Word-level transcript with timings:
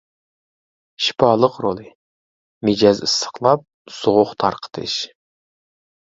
شىپالىق 1.07 1.59
رولى: 1.65 1.85
مىجەز 2.71 3.03
ئىسسىقلاپ 3.09 3.67
سوغۇق 3.99 4.35
تارقىتىش. 4.43 4.99